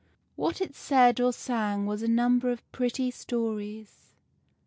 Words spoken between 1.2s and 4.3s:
sang was a number of pretty stories.